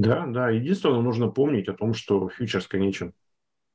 [0.00, 0.50] Да, да.
[0.50, 3.12] Единственное, нужно помнить о том, что фьючерс конечен.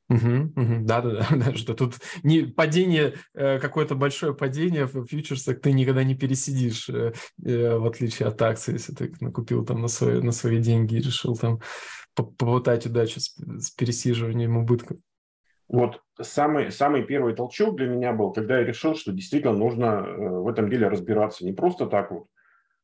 [0.08, 5.61] Угу, угу, да, да, да, что тут не падение, э, какое-то большое падение в фьючерсах
[5.61, 9.88] ты никогда не пересидишь, э, э, в отличие от акций, если ты накупил там на
[9.88, 11.59] свои, на свои деньги и решил там
[12.16, 14.98] попытать удачу с, с пересиживанием убытков.
[15.68, 20.48] Вот самый, самый первый толчок для меня был, когда я решил, что действительно нужно в
[20.48, 21.44] этом деле разбираться.
[21.44, 22.28] Не просто так вот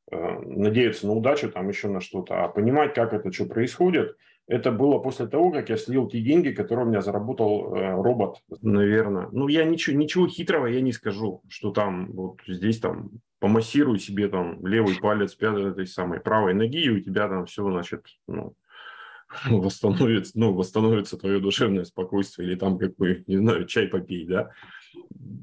[0.09, 4.15] надеяться на удачу, там еще на что-то, а понимать, как это что происходит–
[4.51, 8.41] это было после того, как я слил те деньги, которые у меня заработал э, робот,
[8.61, 9.29] наверное.
[9.31, 14.27] Ну, я ничего, ничего хитрого я не скажу, что там вот здесь там помассируй себе
[14.27, 18.53] там левый палец пятой этой самой правой ноги, и у тебя там все, значит, ну,
[19.49, 24.51] восстановится, ну, восстановится твое душевное спокойствие, или там какой, не знаю, чай попей, да.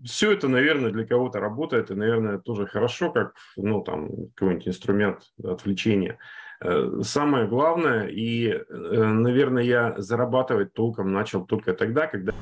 [0.04, 5.22] Все это, наверное, для кого-то работает, и, наверное, тоже хорошо, как, ну, там, какой-нибудь инструмент
[5.42, 6.18] отвлечения.
[6.60, 12.32] Э, самое главное, и, э, наверное, я зарабатывать толком начал только тогда, когда...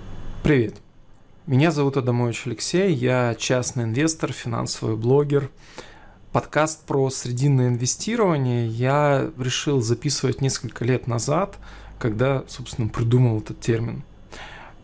[0.42, 0.76] Привет.
[1.46, 5.50] Меня зовут Адамович Алексей, я частный инвестор, финансовый блогер.
[6.32, 11.56] Подкаст про срединное инвестирование я решил записывать несколько лет назад,
[11.98, 14.02] когда, собственно, придумал этот термин.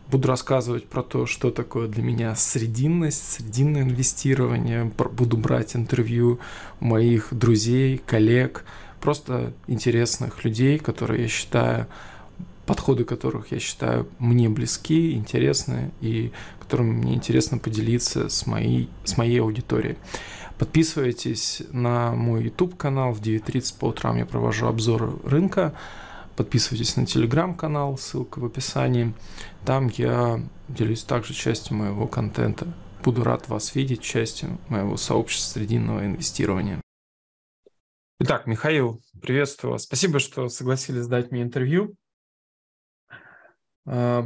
[0.09, 4.91] Буду рассказывать про то, что такое для меня срединность, срединное инвестирование.
[5.11, 6.39] Буду брать интервью
[6.79, 8.65] моих друзей, коллег–
[9.03, 11.87] просто интересных людей, которые я считаю,
[12.65, 19.17] подходы которых я считаю мне близки, интересны и которыми мне интересно поделиться с моей, с
[19.17, 19.97] моей аудиторией.
[20.57, 23.11] Подписывайтесь на мой YouTube канал.
[23.11, 25.73] В 9.30 по утрам я провожу обзоры рынка.
[26.35, 29.13] Подписывайтесь на телеграм-канал, ссылка в описании.
[29.65, 32.73] Там я делюсь также частью моего контента.
[33.03, 36.81] Буду рад вас видеть частью моего сообщества срединного инвестирования.
[38.19, 39.83] Итак, Михаил, приветствую вас.
[39.83, 41.95] Спасибо, что согласились дать мне интервью.
[43.85, 44.25] А,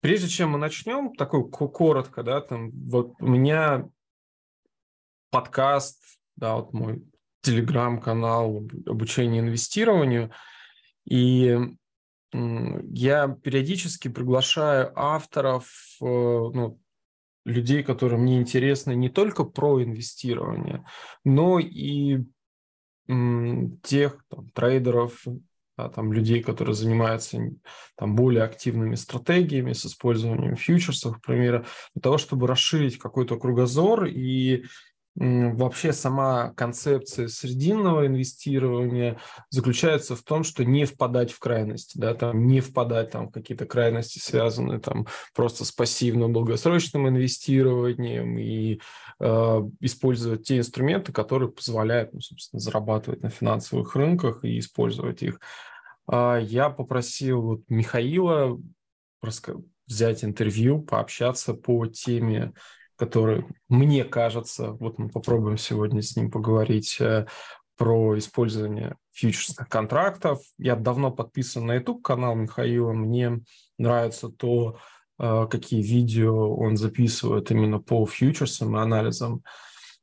[0.00, 3.88] прежде чем мы начнем, такой коротко, да, там вот у меня
[5.30, 6.02] подкаст,
[6.36, 7.02] да, вот мой
[7.42, 10.30] телеграм-канал обучение инвестированию,
[11.10, 11.58] и
[12.92, 15.66] я периодически приглашаю авторов,
[16.00, 16.80] э, ну,
[17.44, 20.84] людей, которые мне интересны не только про инвестирование,
[21.24, 22.24] но и
[23.82, 25.24] тех там, трейдеров,
[25.76, 27.40] да, там, людей, которые занимаются
[27.96, 34.64] там, более активными стратегиями с использованием фьючерсов, например, для того, чтобы расширить какой-то кругозор и
[35.16, 39.18] Вообще сама концепция срединного инвестирования
[39.50, 43.66] заключается в том, что не впадать в крайности, да, там, не впадать там, в какие-то
[43.66, 48.80] крайности, связанные там, просто с пассивным долгосрочным инвестированием и
[49.18, 55.40] э, использовать те инструменты, которые позволяют ну, собственно, зарабатывать на финансовых рынках и использовать их.
[56.10, 58.58] Э, я попросил вот Михаила
[59.86, 62.52] взять интервью, пообщаться по теме
[63.00, 67.26] который, мне кажется, вот мы попробуем сегодня с ним поговорить э,
[67.78, 70.40] про использование фьючерсных контрактов.
[70.58, 72.92] Я давно подписан на YouTube-канал Михаила.
[72.92, 73.40] Мне
[73.78, 74.76] нравится то,
[75.18, 79.44] э, какие видео он записывает именно по фьючерсам и анализам.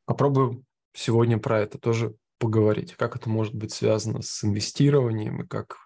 [0.05, 5.77] Попробуем сегодня про это тоже поговорить, как это может быть связано с инвестированием и как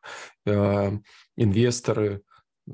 [0.45, 0.93] э,
[1.35, 2.21] инвесторы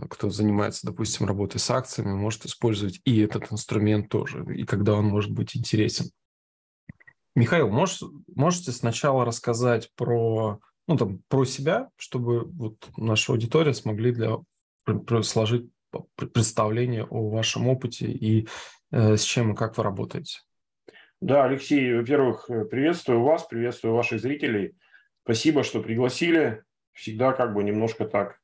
[0.10, 5.06] кто занимается, допустим, работой с акциями, может использовать и этот инструмент тоже, и когда он
[5.06, 6.12] может быть интересен.
[7.36, 8.02] Михаил, можешь,
[8.36, 14.38] можете сначала рассказать про, ну, там, про себя, чтобы вот наша аудитория смогли для,
[15.22, 15.70] сложить
[16.16, 18.48] представление о вашем опыте и
[18.92, 20.40] э, с чем и как вы работаете?
[21.22, 24.76] Да, Алексей, во-первых, приветствую вас, приветствую ваших зрителей.
[25.24, 26.64] Спасибо, что пригласили.
[26.94, 28.40] Всегда как бы немножко так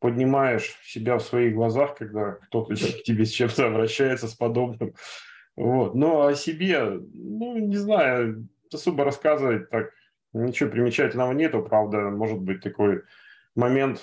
[0.00, 4.94] поднимаешь себя в своих глазах, когда кто-то к тебе с чем-то обращается с подобным.
[5.56, 5.94] Вот.
[5.94, 9.92] Но о себе, ну, не знаю, особо рассказывать так
[10.32, 11.62] ничего примечательного нету.
[11.62, 13.02] Правда, может быть такой
[13.54, 14.02] момент,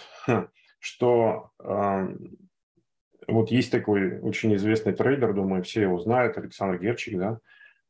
[0.80, 2.16] что э,
[3.28, 7.40] вот есть такой очень известный трейдер, думаю, все его знают, Александр Герчик, да,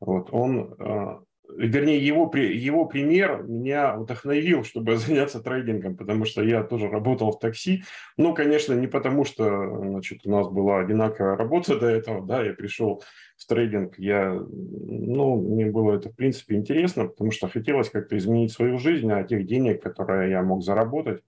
[0.00, 1.20] вот он э,
[1.56, 7.38] вернее, его, его пример меня вдохновил, чтобы заняться трейдингом, потому что я тоже работал в
[7.38, 7.84] такси.
[8.16, 12.52] Ну, конечно, не потому, что значит, у нас была одинаковая работа до этого, да, я
[12.52, 13.02] пришел
[13.36, 18.52] в трейдинг, я, ну, мне было это, в принципе, интересно, потому что хотелось как-то изменить
[18.52, 21.22] свою жизнь, а тех денег, которые я мог заработать,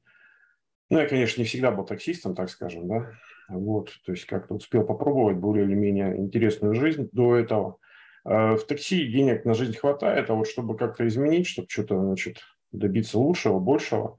[0.90, 3.12] ну, я, конечно, не всегда был таксистом, так скажем, да,
[3.49, 7.76] вот, то есть как-то успел попробовать более или менее интересную жизнь до этого–
[8.31, 12.38] в такси денег на жизнь хватает, а вот чтобы как-то изменить, чтобы что-то значит,
[12.71, 14.19] добиться лучшего, большего,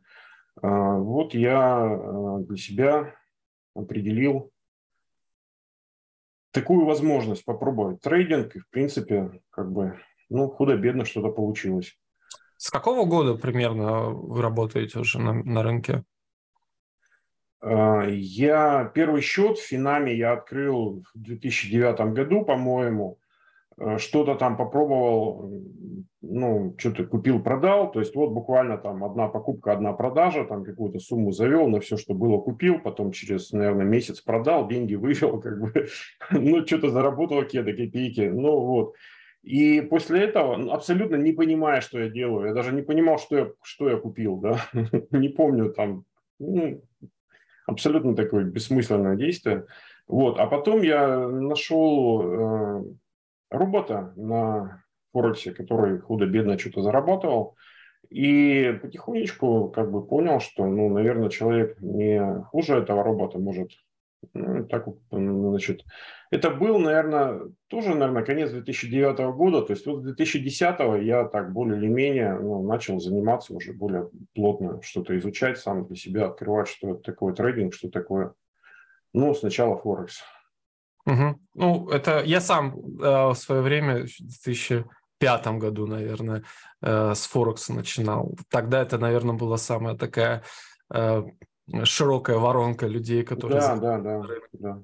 [0.61, 3.15] Вот я для себя
[3.73, 4.51] определил
[6.51, 9.99] такую возможность попробовать трейдинг, и, в принципе, как бы,
[10.29, 11.97] ну, худо-бедно что-то получилось.
[12.57, 16.03] С какого года примерно вы работаете уже на, на рынке?
[17.61, 23.17] А, я первый счет в Финаме я открыл в 2009 году, по-моему.
[23.77, 25.51] Э, что-то там попробовал,
[26.21, 31.31] ну, что-то купил-продал, то есть вот буквально там одна покупка, одна продажа, там какую-то сумму
[31.31, 35.87] завел на все, что было, купил, потом через, наверное, месяц продал, деньги вывел, как бы,
[36.31, 38.95] ну, что-то заработал какие-то копейки, ну, вот.
[39.43, 43.37] И после этого, ну, абсолютно не понимая, что я делаю, я даже не понимал, что
[43.37, 44.59] я, что я купил, да,
[45.11, 46.03] не помню там,
[46.37, 46.83] ну,
[47.65, 49.65] абсолютно такое бессмысленное действие.
[50.07, 52.83] Вот, а потом я нашел э,
[53.51, 54.83] робота на
[55.13, 57.55] Форексе, который худо-бедно что-то зарабатывал.
[58.09, 63.71] И потихонечку как бы понял, что, ну, наверное, человек не хуже этого робота может.
[64.33, 65.83] Ну, так, значит,
[66.29, 69.61] это был, наверное, тоже, наверное, конец 2009 года.
[69.61, 74.81] То есть вот 2010 я так более или менее ну, начал заниматься уже более плотно,
[74.81, 78.33] что-то изучать сам для себя, открывать, что это такое трейдинг, что такое.
[79.13, 80.21] Ну, сначала Форекс.
[81.05, 81.39] Угу.
[81.55, 86.43] Ну, это я сам э, в свое время, в 2005 году, наверное,
[86.81, 88.35] э, с Форекса начинал.
[88.49, 90.43] Тогда это, наверное, была самая такая
[90.93, 91.23] э,
[91.83, 93.61] широкая воронка людей, которые...
[93.61, 94.83] Да, да, да, да.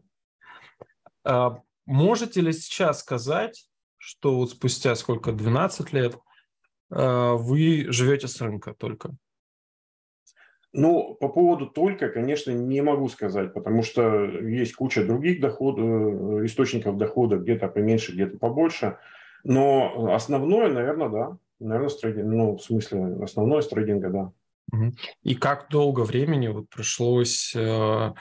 [1.25, 3.67] Э, можете ли сейчас сказать,
[3.97, 6.15] что вот спустя сколько, 12 лет,
[6.91, 9.15] э, вы живете с рынка только?
[10.73, 16.45] Ну, по поводу только, конечно, не могу сказать, потому что есть куча других доходов, э,
[16.45, 18.97] источников дохода, где-то поменьше, где-то побольше.
[19.43, 21.37] Но основное, наверное, да.
[21.59, 24.31] Наверное, трейдинг, ну, в смысле, основное с да.
[25.23, 28.13] И как долго времени вот пришлось, э,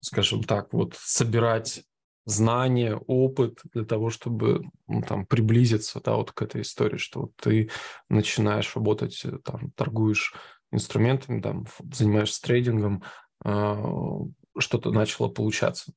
[0.00, 1.84] скажем так, вот собирать
[2.24, 7.36] знания, опыт для того, чтобы ну, там приблизиться, да, вот к этой истории, что вот
[7.36, 7.70] ты
[8.08, 10.34] начинаешь работать, э, там, торгуешь
[10.72, 13.02] инструментами, там, занимаешься трейдингом,
[13.44, 14.22] а,
[14.58, 15.92] что-то начало получаться?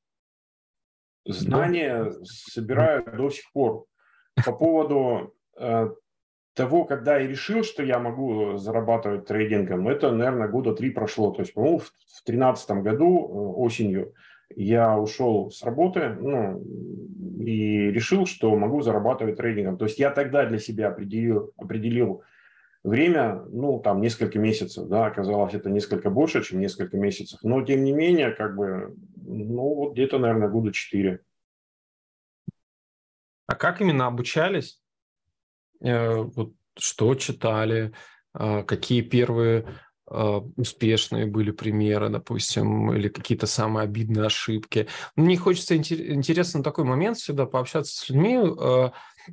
[1.26, 3.86] Знания собираю до сих пор.
[4.46, 5.90] По поводу э,
[6.54, 11.32] того, когда я решил, что я могу зарабатывать трейдингом, это, наверное, года три прошло.
[11.32, 11.92] То есть, по-моему, в
[12.26, 14.14] 2013 году э, осенью
[14.56, 16.62] я ушел с работы ну,
[17.40, 19.78] и решил, что могу зарабатывать трейдингом.
[19.78, 22.24] То есть я тогда для себя определил, определил
[22.84, 27.40] Время, ну, там, несколько месяцев, да, оказалось это несколько больше, чем несколько месяцев.
[27.42, 31.22] Но, тем не менее, как бы, ну, вот где-то, наверное, года четыре.
[33.48, 34.82] А как именно обучались?
[35.80, 37.94] Э, вот что читали?
[38.38, 39.66] Э, какие первые
[40.12, 40.16] э,
[40.58, 44.90] успешные были примеры, допустим, или какие-то самые обидные ошибки.
[45.16, 48.40] Мне хочется интересно такой момент всегда пообщаться с людьми,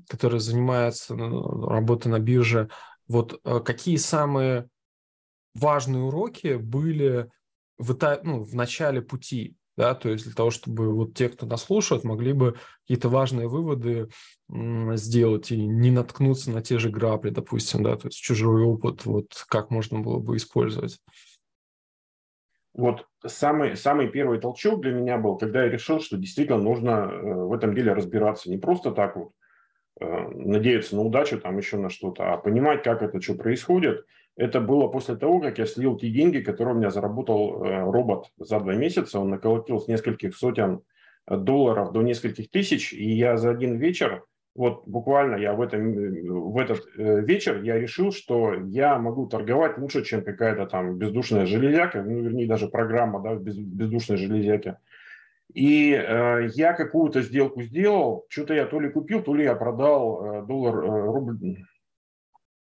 [0.09, 2.69] которые занимаются ну, работой на бирже,
[3.11, 4.69] вот э, какие самые
[5.55, 7.29] важные уроки были
[7.77, 11.65] в, ну, в начале пути, да, то есть для того, чтобы вот те, кто нас
[11.65, 14.09] слушает, могли бы какие-то важные выводы
[14.49, 19.45] сделать и не наткнуться на те же грабли, допустим, да, то есть чужой опыт, вот
[19.49, 21.01] как можно было бы использовать.
[22.75, 27.35] Вот самый, самый первый толчок для меня был, когда я решил, что действительно нужно э,
[27.35, 28.49] в этом деле разбираться.
[28.49, 29.33] Не просто так вот
[30.01, 34.05] надеяться на удачу, там еще на что-то, а понимать, как это что происходит.
[34.37, 38.31] Это было после того, как я слил те деньги, которые у меня заработал э, робот
[38.39, 39.21] за два месяца.
[39.21, 40.81] Он наколотил с нескольких сотен
[41.27, 45.93] э, долларов до нескольких тысяч, и я за один вечер, вот буквально я в, этом,
[46.53, 52.03] в этот вечер я решил, что я могу торговать лучше, чем какая-то там бездушная железяка,
[52.03, 54.77] ну, вернее, даже программа да, без, бездушной железяки.
[55.55, 60.25] И э, я какую-то сделку сделал, что-то я то ли купил, то ли я продал
[60.25, 61.65] э, доллар, э, рубль,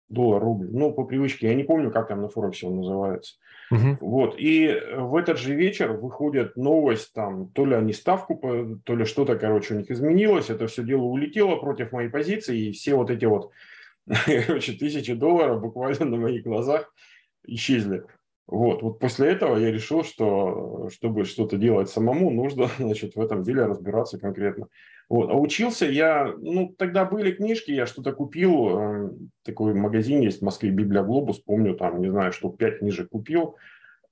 [0.09, 3.35] доллар, рубль, ну, по привычке, я не помню, как там на Форексе он называется.
[3.71, 3.97] Угу.
[4.01, 9.05] Вот, и в этот же вечер выходит новость, там, то ли они ставку, то ли
[9.05, 13.09] что-то, короче, у них изменилось, это все дело улетело против моей позиции, и все вот
[13.09, 13.51] эти вот,
[14.25, 16.93] короче, тысячи долларов буквально на моих глазах
[17.45, 18.03] исчезли.
[18.47, 23.43] Вот, вот после этого я решил, что чтобы что-то делать самому, нужно, значит, в этом
[23.43, 24.67] деле разбираться конкретно.
[25.09, 25.29] Вот.
[25.29, 29.09] А учился я, ну, тогда были книжки, я что-то купил, э,
[29.43, 33.57] такой магазин есть в Москве, Библия Глобус, помню, там, не знаю, что пять книжек купил.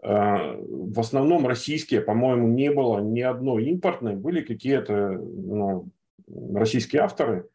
[0.01, 5.87] Э, в основном российские, по-моему, не было ни одной импортной, были какие-то ну,
[6.27, 7.45] российские авторы.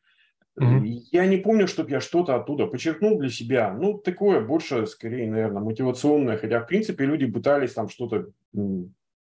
[0.56, 0.84] Угу.
[1.10, 3.72] Я не помню, чтобы я что-то оттуда подчеркнул для себя.
[3.72, 6.36] Ну, такое больше, скорее, наверное, мотивационное.
[6.36, 8.26] Хотя, в принципе, люди пытались там что-то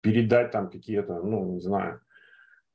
[0.01, 2.01] передать, там какие-то, ну, не знаю,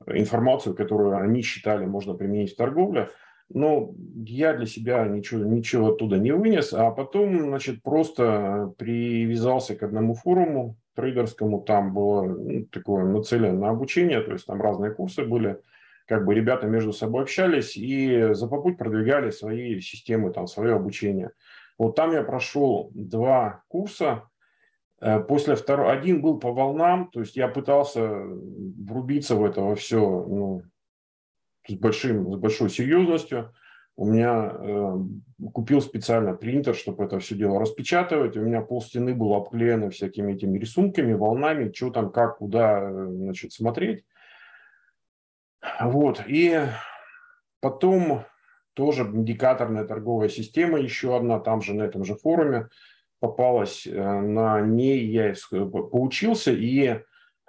[0.06, 3.10] информацию, которую они считали можно применить в торговле.
[3.52, 3.92] Но
[4.24, 6.72] я для себя ничего, ничего оттуда не вынес.
[6.72, 11.60] А потом, значит, просто привязался к одному форуму трейдерскому.
[11.60, 15.58] Там было ну, такое нацелено на обучение, то есть там разные курсы были
[16.10, 21.30] как бы ребята между собой общались и за попуть продвигали свои системы, там, свое обучение.
[21.78, 24.24] Вот там я прошел два курса.
[25.00, 30.00] Э, после второго, один был по волнам, то есть я пытался врубиться в это все
[30.00, 30.62] ну,
[31.68, 33.54] с, большим, с большой серьезностью.
[33.94, 34.96] У меня э,
[35.54, 38.36] купил специально принтер, чтобы это все дело распечатывать.
[38.36, 43.06] У меня пол стены было обклеено всякими этими рисунками, волнами, что там, как, куда э,
[43.10, 44.04] значит, смотреть.
[45.80, 46.22] Вот.
[46.26, 46.58] И
[47.60, 48.24] потом
[48.74, 52.68] тоже индикаторная торговая система, еще одна, там же на этом же форуме
[53.18, 53.86] попалась.
[53.86, 57.00] Э, на ней я поучился и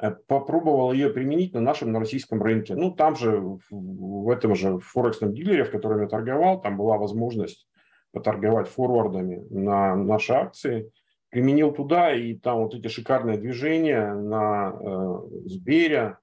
[0.01, 2.75] э, попробовал ее применить на нашем на российском рынке.
[2.75, 7.67] Ну, там же, в этом же форексном дилере, в котором я торговал, там была возможность
[8.11, 10.91] поторговать форвардами на наши акции.
[11.29, 16.17] Применил туда, и там вот эти шикарные движения на э, Сбере,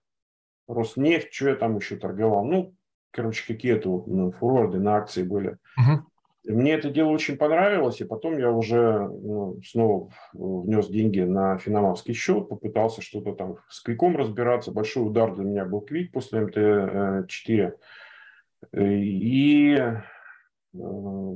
[0.68, 2.44] Роснефть, что я там еще торговал.
[2.44, 2.74] Ну,
[3.10, 5.58] короче, какие-то вот, ну, форварды на акции были.
[5.78, 6.00] Uh-huh.
[6.44, 12.14] Мне это дело очень понравилось, и потом я уже ну, снова внес деньги на финамовский
[12.14, 14.72] счет, попытался что-то там с квиком разбираться.
[14.72, 17.72] Большой удар для меня был квик после МТ-4.
[18.72, 19.78] И,
[20.74, 21.34] э,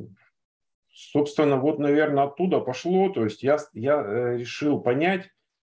[0.92, 3.10] собственно, вот, наверное, оттуда пошло.
[3.10, 5.30] То есть я, я э, решил понять,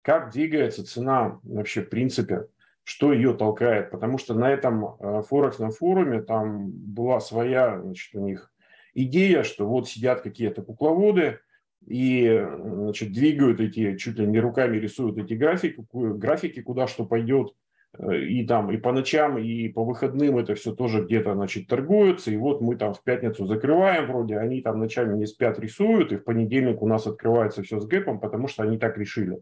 [0.02, 2.46] как двигается цена вообще в принципе
[2.84, 8.20] что ее толкает, потому что на этом э, форексном форуме там была своя, значит, у
[8.20, 8.52] них
[8.92, 11.40] идея, что вот сидят какие-то кукловоды
[11.86, 17.54] и, значит, двигают эти, чуть ли не руками рисуют эти графики, графики, куда что пойдет,
[17.98, 22.30] э, и там и по ночам, и по выходным это все тоже где-то, значит, торгуется,
[22.30, 26.16] и вот мы там в пятницу закрываем вроде, они там ночами не спят, рисуют, и
[26.16, 29.38] в понедельник у нас открывается все с гэпом, потому что они так решили.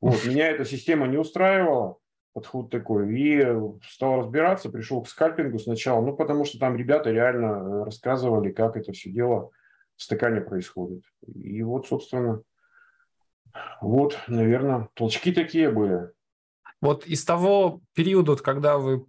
[0.00, 1.96] Вот, меня эта система не устраивала,
[2.38, 3.18] подход такой.
[3.18, 3.44] И
[3.82, 8.76] стал разбираться, пришел к скальпингу сначала, ну, потому что там ребята реально э, рассказывали, как
[8.76, 9.50] это все дело
[9.96, 11.02] в стакане происходит.
[11.26, 12.42] И вот, собственно,
[13.80, 16.10] вот, наверное, толчки такие были.
[16.80, 19.04] Вот из того периода, когда вы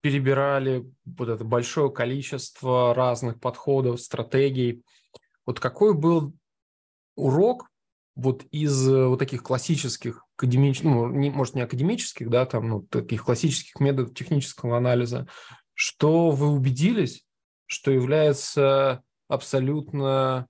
[0.00, 4.82] перебирали вот это большое количество разных подходов, стратегий,
[5.44, 6.32] вот какой был
[7.16, 7.68] урок
[8.16, 12.82] вот из э, вот таких классических академических, ну, не, может, не академических, да, там, ну,
[12.82, 15.28] таких классических методов технического анализа,
[15.74, 17.24] что вы убедились,
[17.66, 20.46] что является абсолютно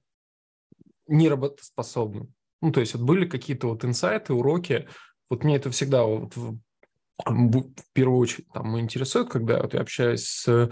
[1.08, 2.32] неработоспособным.
[2.62, 4.88] Ну, то есть вот были какие-то вот инсайты, уроки.
[5.28, 6.58] Вот мне это всегда вот в,
[7.24, 10.70] в первую очередь там интересует, когда вот я общаюсь с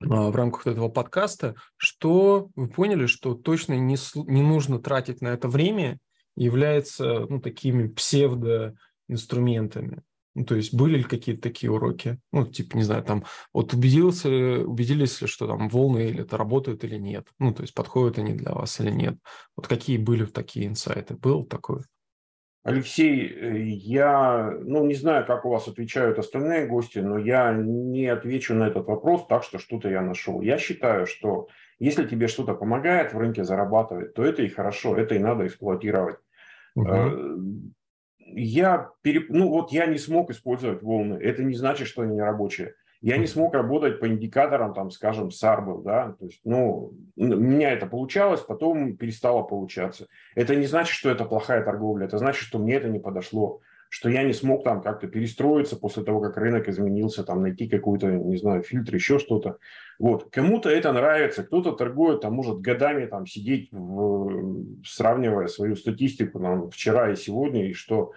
[0.00, 5.48] в рамках этого подкаста, что вы поняли, что точно не, не нужно тратить на это
[5.48, 5.98] время,
[6.36, 10.02] является ну, такими псевдоинструментами.
[10.34, 12.18] Ну, то есть были ли какие-то такие уроки?
[12.32, 14.28] Ну, типа, не знаю, там, вот убедился,
[14.64, 17.26] убедились ли, что там волны или это работают или нет?
[17.38, 19.18] Ну, то есть подходят они для вас или нет?
[19.56, 21.14] Вот какие были такие инсайты?
[21.14, 21.82] Был такой?
[22.62, 28.06] Алексей, э, я ну, не знаю, как у вас отвечают остальные гости, но я не
[28.06, 30.42] отвечу на этот вопрос так, что что-то я нашел.
[30.42, 31.48] Я считаю, что
[31.78, 36.18] если тебе что-то помогает в рынке зарабатывать, то это и хорошо, это и надо эксплуатировать.
[36.74, 37.72] Угу.
[38.18, 39.30] Я, переп...
[39.30, 42.74] ну вот я не смог использовать волны, это не значит, что они не рабочие.
[43.02, 47.72] Я не смог работать по индикаторам, там, скажем, SARBL, да, то есть, ну, у меня
[47.72, 50.06] это получалось, потом перестало получаться.
[50.34, 54.08] Это не значит, что это плохая торговля, это значит, что мне это не подошло, что
[54.10, 58.36] я не смог там как-то перестроиться после того, как рынок изменился, там, найти какой-то, не
[58.36, 59.56] знаю, фильтр, еще что-то.
[59.98, 66.38] Вот, кому-то это нравится, кто-то торгует, там, может годами там сидеть, в, сравнивая свою статистику,
[66.38, 68.12] там, вчера и сегодня, и что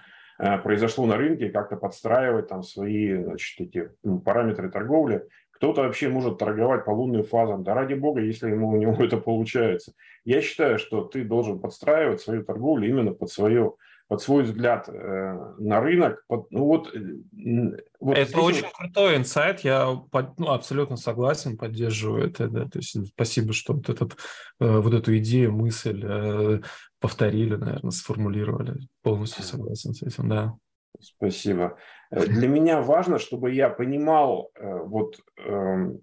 [0.64, 3.90] произошло на рынке, как-то подстраивать там свои значит, эти
[4.26, 5.28] параметры торговли.
[5.52, 7.64] Кто-то вообще может торговать по лунным фазам.
[7.64, 9.94] Да ради бога, если ему у него это получается.
[10.26, 13.74] Я считаю, что ты должен подстраивать свою торговлю именно под свое
[14.08, 16.24] под свой взгляд э, на рынок.
[16.28, 18.74] Под, ну вот, э, вот это очень вот...
[18.74, 22.48] крутой инсайт, я под, ну, абсолютно согласен, поддерживаю это.
[22.48, 22.66] Да.
[22.66, 24.18] То есть спасибо, что вот, этот,
[24.60, 26.62] э, вот эту идею, мысль э,
[27.04, 28.88] повторили, наверное, сформулировали.
[29.02, 30.54] Полностью согласен с этим, да.
[31.02, 31.78] Спасибо.
[32.12, 36.00] Э, для меня важно, чтобы я понимал, э, вот, эм,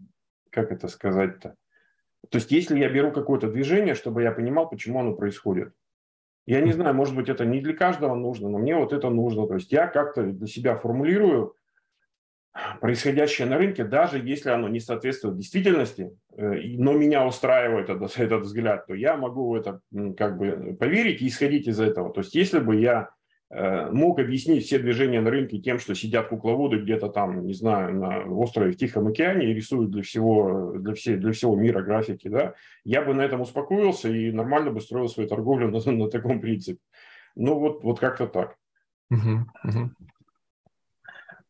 [0.51, 1.55] как это сказать-то?
[2.29, 5.73] То есть, если я беру какое-то движение, чтобы я понимал, почему оно происходит.
[6.45, 9.47] Я не знаю, может быть, это не для каждого нужно, но мне вот это нужно.
[9.47, 11.55] То есть я как-то для себя формулирую
[12.81, 18.43] происходящее на рынке, даже если оно не соответствует действительности, э, но меня устраивает этот, этот
[18.43, 19.81] взгляд, то я могу в это
[20.17, 22.13] как бы поверить и исходить из этого.
[22.13, 23.11] То есть если бы я
[23.53, 27.97] Э, мог объяснить все движения на рынке тем, что сидят кукловоды где-то там, не знаю,
[27.97, 32.29] на острове в Тихом океане и рисуют для всего, для, всей, для всего мира графики,
[32.29, 32.55] да,
[32.85, 36.79] я бы на этом успокоился и нормально бы строил свою торговлю на, на таком принципе.
[37.35, 38.55] Ну, вот, вот как-то так.
[39.11, 39.91] Угу, угу.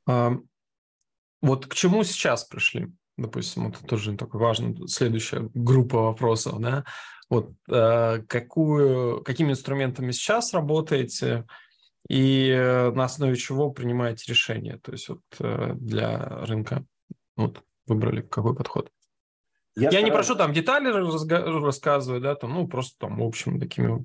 [0.06, 0.32] А,
[1.42, 2.88] вот к чему сейчас пришли?
[3.16, 6.84] Допустим, это тоже такой важный, следующая группа вопросов, да?
[7.28, 11.44] Вот э, какую, какими инструментами сейчас работаете?
[12.10, 14.78] и э, на основе чего принимаете решение?
[14.78, 16.84] То есть вот э, для рынка
[17.36, 18.90] вот, выбрали какой подход?
[19.76, 20.04] Я, Я стараюсь...
[20.06, 20.88] не прошу там детали
[21.64, 24.04] рассказывать, да, там, ну, просто там, в общем, такими...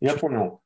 [0.00, 0.62] Я понял.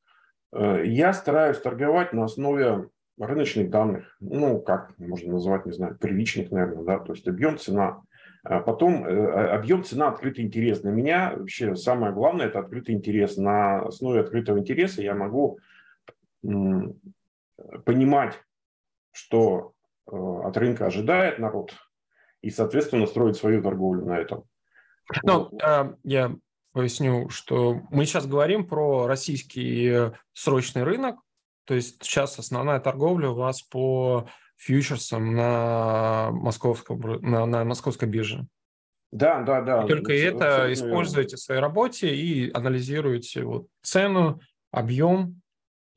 [0.52, 2.88] Э, я стараюсь торговать на основе
[3.26, 8.02] рыночных данных, ну, как можно назвать, не знаю, первичных, наверное, да, то есть объем, цена.
[8.44, 10.80] А потом э, объем, цена, открытый интерес.
[10.80, 13.36] Для меня вообще самое главное– это открытый интерес.
[13.36, 15.58] На основе открытого интереса я могу
[17.84, 18.42] понимать,
[19.12, 19.74] что
[20.10, 21.72] э, от рынка ожидает народ,
[22.40, 24.44] и, соответственно, строить свою торговлю на этом.
[25.22, 25.98] Ну, вот.
[26.02, 26.34] я
[26.72, 31.16] поясню, что мы сейчас говорим про российский срочный рынок,
[31.64, 38.46] то есть сейчас основная торговля у вас по фьючерсом на, московском, на, на московской бирже.
[39.10, 39.84] Да, да, да.
[39.84, 44.40] И только это используете в своей работе и анализируете вот цену,
[44.70, 45.42] объем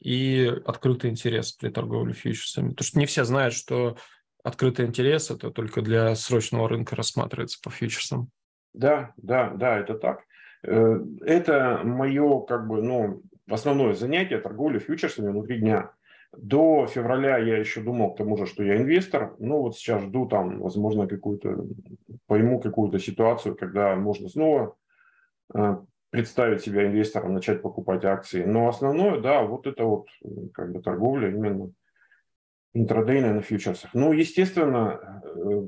[0.02, 2.70] и открытый интерес при торговле фьючерсами.
[2.70, 3.98] Потому что не все знают, что
[4.44, 8.30] открытый интерес это только для срочного рынка рассматривается по фьючерсам.
[8.74, 10.24] Да, да, да, это так.
[10.64, 15.92] Э, это мое как бы, ну, основное занятие торговля фьючерсами внутри дня.
[16.32, 19.36] До февраля я еще думал к тому же, что я инвестор.
[19.40, 21.66] Ну вот сейчас жду там, возможно, какую-то,
[22.28, 24.76] пойму какую-то ситуацию, когда можно снова
[25.54, 25.78] э,
[26.10, 28.44] представить себя инвестором, начать покупать акции.
[28.44, 30.08] Но основное, да, вот это вот
[30.54, 31.72] как бы торговля именно
[32.74, 33.94] интрадейная на фьючерсах.
[33.94, 35.68] Ну, естественно, э,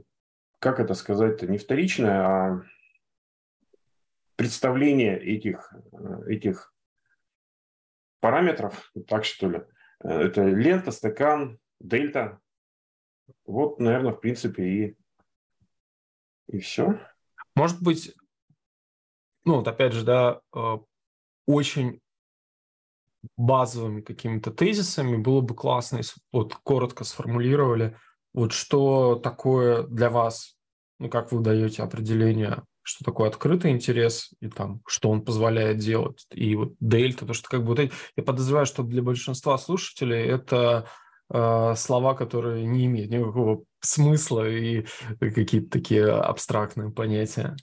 [0.59, 2.61] как это сказать-то, не вторичное, а
[4.35, 6.73] представление этих, э, этих
[8.19, 9.61] параметров, так что ли,
[10.03, 12.39] Э, это лента, стакан, дельта.
[13.45, 14.97] Вот, наверное, в принципе и,
[16.47, 16.99] и все.
[17.55, 18.13] Может быть,
[19.45, 20.77] ну вот опять же, да, э,
[21.45, 22.01] очень
[23.35, 27.97] базовыми какими-то тезисами было бы классно, если вот коротко сформулировали,
[28.33, 30.57] вот что такое для вас,
[30.99, 36.25] ну как вы даете определение что такое открытый интерес и там, что он позволяет делать.
[36.31, 40.23] И вот дельта, то, что как бы вот эти, я подозреваю, что для большинства слушателей
[40.23, 40.87] это
[41.29, 44.85] э, слова, которые не имеют никакого смысла и
[45.19, 47.57] какие-то такие абстрактные понятия.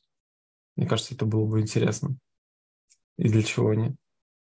[0.77, 2.17] Мне кажется, это было бы интересно.
[3.17, 3.95] И для чего они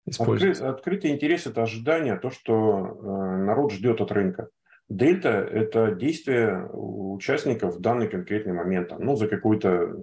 [0.07, 0.63] используются?
[0.67, 4.49] Откры, открытый интерес– это ожидание, то, что э, народ ждет от рынка.
[4.89, 9.95] Дельта– это действие участников в данный конкретный момент, ну, за какой-то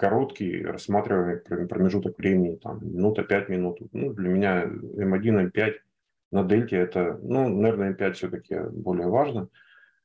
[0.00, 3.80] короткий рассматриваемый промежуток времени, там, минута, пять минут.
[3.92, 5.74] Ну, для меня М1, М5
[6.32, 9.48] на дельте это, ну, наверное, М5 все-таки более важно,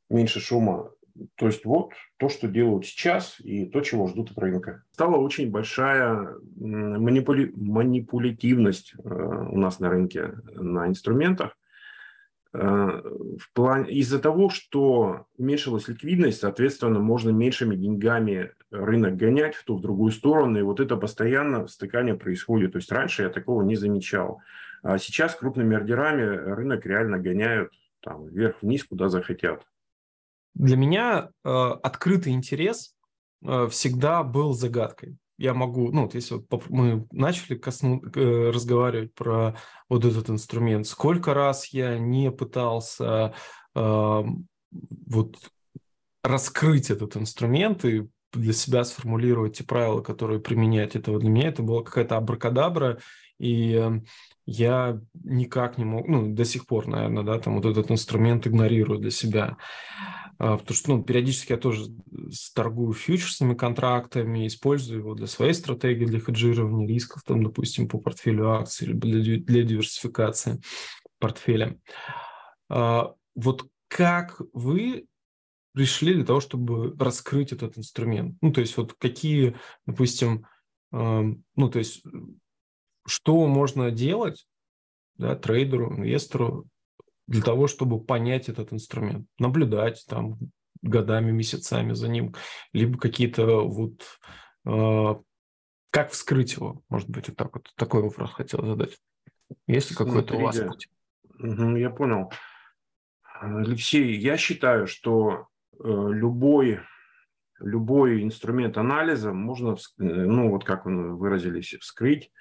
[0.09, 0.91] меньше шума.
[1.35, 4.83] То есть вот то, что делают сейчас и то, чего ждут от рынка.
[4.91, 6.27] Стала очень большая
[6.57, 7.53] манипули...
[7.55, 11.57] манипулятивность э, у нас на рынке на инструментах.
[12.57, 13.01] Э,
[13.37, 19.75] в плане из-за того, что уменьшилась ликвидность, соответственно, можно меньшими деньгами рынок гонять в ту,
[19.75, 22.71] в другую сторону, и вот это постоянно стыкание происходит.
[22.71, 24.39] То есть раньше я такого не замечал.
[24.83, 29.65] А сейчас крупными ордерами рынок реально гоняют там вверх-вниз, куда захотят.
[30.53, 32.95] Для меня э, открытый интерес
[33.45, 39.13] э, всегда был загадкой я могу, ну, вот если вот мы начали косну, э, разговаривать
[39.13, 39.55] про
[39.89, 43.33] вот этот инструмент, сколько раз я не пытался
[43.75, 44.23] э,
[45.05, 45.37] вот
[46.23, 51.19] раскрыть этот инструмент и для себя сформулировать те правила, которые применять этого.
[51.19, 52.99] Для меня это была какая-то абракадабра,
[53.39, 54.01] и
[54.45, 58.99] я никак не мог, ну, до сих пор, наверное, да, там вот этот инструмент игнорирую
[58.99, 59.57] для себя.
[60.37, 61.85] А, потому что ну, периодически я тоже
[62.53, 68.51] торгую фьючерсными контрактами, использую его для своей стратегии, для хеджирования рисков, там, допустим, по портфелю
[68.51, 70.61] акций, либо для, для диверсификации
[71.19, 71.79] портфеля.
[72.69, 75.07] А, вот как вы
[75.73, 78.37] пришли для того, чтобы раскрыть этот инструмент?
[78.41, 80.47] Ну, то есть вот какие, допустим,
[80.91, 82.03] ну, то есть
[83.05, 84.47] что можно делать
[85.17, 86.67] да, трейдеру, инвестору
[87.27, 90.37] для того, чтобы понять этот инструмент, наблюдать там
[90.81, 92.35] годами, месяцами за ним,
[92.73, 94.01] либо какие-то вот
[94.65, 95.15] э,
[95.89, 98.97] как вскрыть его, может быть, вот так вот такой вопрос хотел задать.
[99.67, 100.89] Есть ли какой-то у вас путь?
[101.39, 102.31] Я понял.
[103.39, 106.79] Алексей, я считаю, что э, любой,
[107.59, 112.31] любой инструмент анализа можно, э, ну вот как вы выразились, вскрыть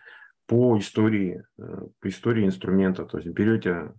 [0.47, 3.05] по истории, э, по истории инструмента.
[3.05, 3.92] То есть берете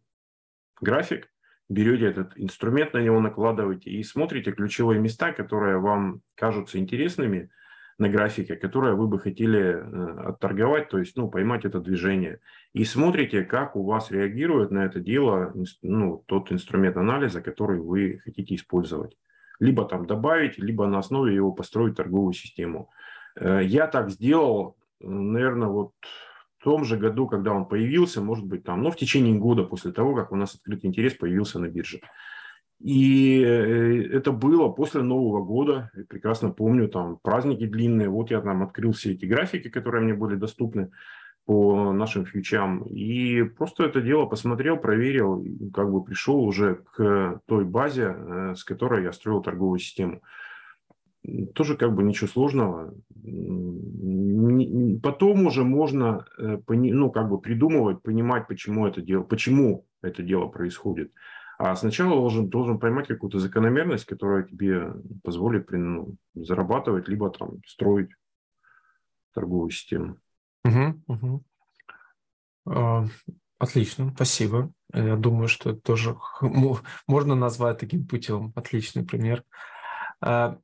[0.81, 1.29] график,
[1.69, 7.49] берете этот инструмент, на него накладываете и смотрите ключевые места, которые вам кажутся интересными–
[7.97, 12.39] на графике, которое вы бы хотели э, отторговать, то есть ну, поймать это движение.
[12.73, 18.19] И смотрите, как у вас реагирует на это дело ну, тот инструмент анализа, который вы
[18.25, 19.17] хотите использовать.
[19.59, 22.89] Либо там добавить, либо на основе его построить торговую систему.
[23.37, 25.93] Э, я так сделал, наверное, вот
[26.65, 30.15] том же году, когда он появился, может быть, там, ну, в течение года после того,
[30.15, 32.01] как у нас открытый интерес появился на бирже.
[32.79, 35.91] И э, это было после Нового года.
[35.95, 38.09] Я прекрасно помню, там праздники длинные.
[38.09, 40.89] Вот я там открыл все эти графики, которые мне были доступны
[41.45, 42.81] по нашим фьючам.
[42.85, 48.63] И просто это дело посмотрел, проверил, как бы пришел уже к той базе, э, с
[48.63, 50.23] которой я строил торговую систему.
[51.53, 52.93] Тоже как бы ничего сложного.
[55.01, 60.47] Потом уже можно э, ну, как бы придумывать, понимать, почему это дело, почему это дело
[60.47, 61.11] происходит.
[61.57, 68.09] А сначала должен, должен поймать какую-то закономерность, которая тебе позволит ну, зарабатывать, либо там строить
[69.33, 70.17] торговую систему.
[70.65, 71.43] Угу, угу.
[72.67, 73.05] А,
[73.57, 74.71] отлично, спасибо.
[74.93, 76.17] Я думаю, что это тоже
[77.07, 78.51] можно назвать таким путем.
[78.55, 79.43] Отличный пример.
[80.21, 80.59] А,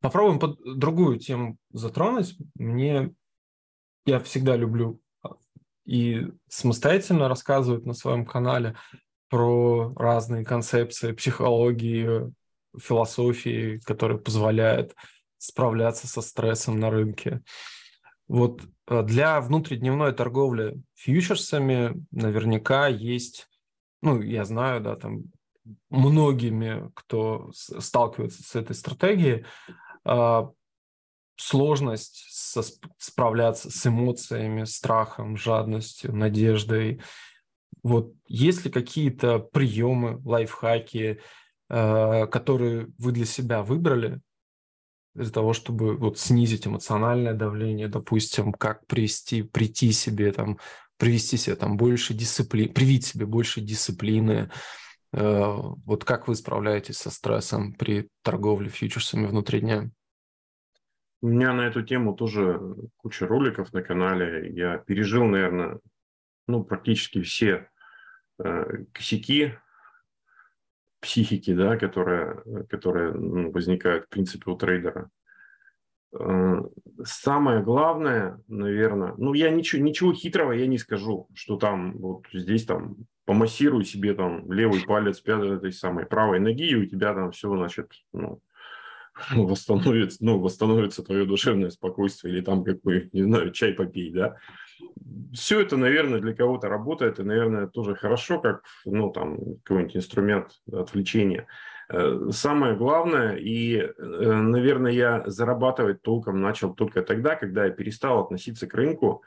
[0.00, 2.36] попробуем под другую тему затронуть.
[2.54, 3.14] Мне
[4.06, 5.00] я всегда люблю
[5.84, 8.76] и самостоятельно рассказывают на своем канале
[9.28, 12.32] про разные концепции психологии,
[12.78, 14.94] философии, которые позволяют
[15.38, 17.42] справляться со стрессом на рынке.
[18.28, 23.48] Вот э, для внутридневной торговли фьючерсами наверняка есть,
[24.02, 25.24] ну, я знаю, да, там
[25.88, 29.89] многими, кто сталкивается с этой стратегией, а,
[31.40, 32.62] сложность со,
[32.98, 37.00] справляться с эмоциями, страхом, жадностью, надеждой.
[37.82, 41.20] Вот есть ли какие-то приемы, лайфхаки,
[41.70, 44.20] э, которые вы для себя выбрали
[45.14, 50.58] для того, чтобы вот снизить эмоциональное давление, допустим, как привести, прийти себе там,
[50.98, 54.50] привести себе там больше дисциплины, привить себе больше дисциплины, э,
[55.12, 59.90] вот как вы справляетесь со стрессом при торговле фьючерсами внутри дня?
[61.22, 62.60] У меня на эту тему тоже
[62.96, 64.50] куча роликов на канале.
[64.54, 65.78] Я пережил, наверное,
[66.48, 67.68] ну, практически все
[68.38, 69.54] э, косяки
[71.00, 75.10] психики, да, которые, которые ну, возникают, в принципе, у трейдера.
[76.18, 76.62] Э,
[77.04, 82.64] самое главное, наверное, ну, я ничего, ничего хитрого я не скажу, что там вот здесь
[82.64, 82.96] там
[83.30, 87.48] помассируй себе там левый палец пятой этой самой правой ноги, и у тебя там все,
[87.56, 88.42] значит, ну,
[89.30, 94.34] восстановится, ну, восстановится твое душевное спокойствие или там какой, не знаю, чай попей, да.
[95.32, 100.48] Все это, наверное, для кого-то работает, и, наверное, тоже хорошо, как, ну, там, какой-нибудь инструмент
[100.72, 101.46] отвлечения.
[101.88, 108.24] Э, самое главное, и, э, наверное, я зарабатывать толком начал только тогда, когда я перестал
[108.24, 109.22] относиться к рынку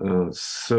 [0.00, 0.72] э, с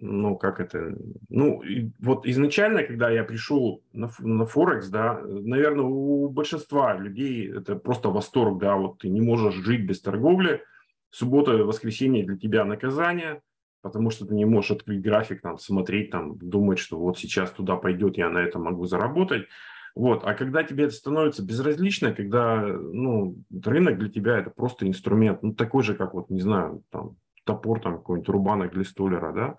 [0.00, 0.96] ну, как это,
[1.28, 1.62] ну,
[2.00, 8.10] вот изначально, когда я пришел на, на Форекс, да, наверное, у большинства людей это просто
[8.10, 10.62] восторг, да, вот ты не можешь жить без торговли,
[11.10, 13.42] суббота, воскресенье для тебя наказание,
[13.82, 17.76] потому что ты не можешь открыть график, там, смотреть, там, думать, что вот сейчас туда
[17.76, 19.46] пойдет, я на этом могу заработать.
[19.94, 20.24] Вот.
[20.24, 25.54] А когда тебе это становится безразлично, когда ну, рынок для тебя это просто инструмент, ну,
[25.54, 29.56] такой же, как, вот, не знаю, там, топор, там, какой-нибудь рубанок для столера, да,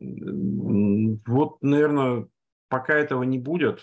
[0.00, 2.26] вот, наверное,
[2.68, 3.80] пока этого не будет,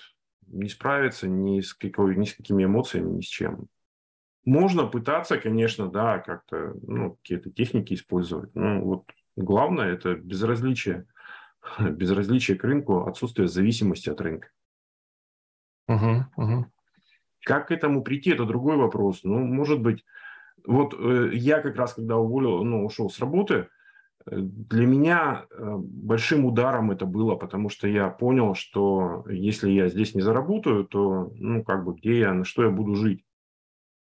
[0.47, 3.67] не справиться ни с, какой, ни с какими эмоциями, ни с чем.
[4.43, 8.53] Можно пытаться, конечно, да, как-то, ну, какие-то техники использовать.
[8.55, 11.05] Ну, вот главное– это безразличие.
[11.79, 14.49] Безразличие к рынку, отсутствие зависимости от рынка.
[15.87, 16.65] Угу, угу.
[17.43, 19.23] Как к этому прийти, это другой вопрос.
[19.23, 20.03] Ну, может быть,
[20.65, 23.67] вот э, я как раз, когда уволил, ну, ушел с работы–
[24.25, 30.15] Для меня э, большим ударом это было, потому что я понял, что если я здесь
[30.15, 33.23] не заработаю, то, ну, как бы, где я, на что я буду жить.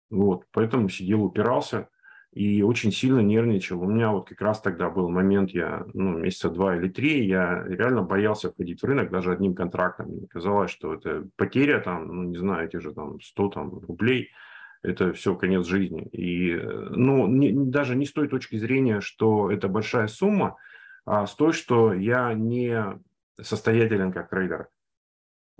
[0.09, 1.89] Вот, поэтому сидел, упирался
[2.31, 3.81] и очень сильно нервничал.
[3.81, 7.63] У меня вот как раз тогда был момент, я, ну, месяца два или три, я
[7.67, 10.07] реально боялся входить в рынок даже одним контрактом.
[10.07, 14.29] Мне казалось, что это потеря там, ну, не знаю, эти же там 100 там, рублей–
[14.81, 16.07] это все конец жизни.
[16.11, 20.57] И, ну, не, даже не с той точки зрения, что это большая сумма,
[21.05, 22.99] а с той, что я не
[23.41, 24.69] состоятелен как трейдер.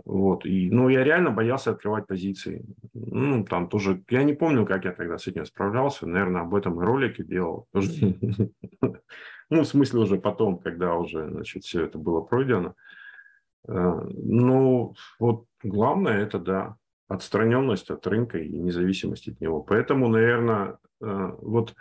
[0.05, 0.45] Вот.
[0.45, 2.65] И, ну, я реально боялся открывать позиции.
[2.93, 6.07] Ну, там тоже, я не помню, как я тогда с этим справлялся.
[6.07, 7.67] Наверное, об этом и ролики делал.
[9.51, 12.75] Ну, в смысле уже потом, когда уже, значит, все это было пройдено.
[13.67, 16.75] Э, ну, вот главное это, да,
[17.09, 19.61] отстраненность от рынка и независимость от него.
[19.61, 21.75] Поэтому, наверное, э, вот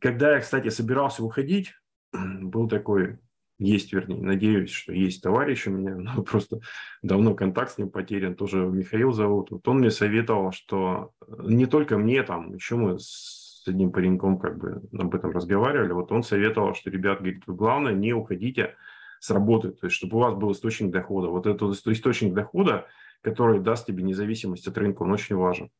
[0.00, 1.72] когда я, кстати, собирался уходить,
[2.12, 3.18] был такой,
[3.58, 6.60] есть, вернее, надеюсь, что есть товарищ у меня, но просто
[7.02, 9.52] давно контакт с ним потерян, тоже Михаил зовут.
[9.52, 14.58] Вот он мне советовал, что не только мне, там, еще мы с одним пареньком как
[14.58, 18.74] бы об этом разговаривали, вот он советовал, что, ребят, говорит, главное не уходите
[19.20, 21.28] с работы, то есть чтобы у вас был источник дохода.
[21.28, 22.86] Вот этот источник дохода,
[23.22, 25.70] который даст тебе независимость от рынка, он очень важен.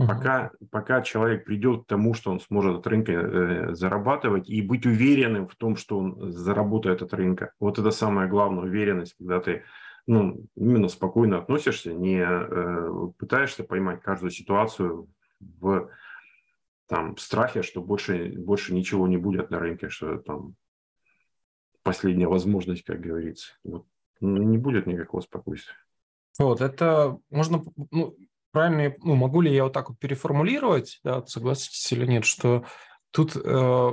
[0.00, 0.08] Uh-huh.
[0.08, 4.86] Пока, пока человек придет к тому, что он сможет от рынка э, зарабатывать и быть
[4.86, 7.52] уверенным в том, что он заработает от рынка.
[7.60, 9.62] Вот это самая главная уверенность, когда ты
[10.06, 15.88] ну, именно спокойно относишься, не э, пытаешься поймать каждую ситуацию в
[16.88, 20.56] там, страхе, что больше, больше ничего не будет на рынке, что там
[21.84, 23.52] последняя возможность, как говорится.
[23.62, 23.86] Вот
[24.24, 25.76] не будет никакого спокойствия.
[26.38, 28.16] Вот, это можно, ну,
[28.50, 32.64] правильно, ну, могу ли я вот так вот переформулировать, да, согласитесь или нет, что
[33.10, 33.90] тут э,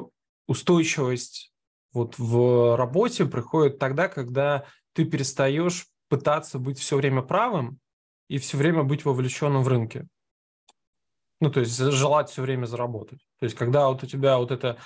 [0.47, 1.53] устойчивость
[1.93, 7.79] вот в работе приходит тогда, когда ты перестаешь пытаться быть все время правым
[8.27, 10.07] и все время быть вовлеченным в рынке.
[11.39, 13.19] Ну, то есть желать все время заработать.
[13.39, 14.77] То есть когда вот у тебя вот это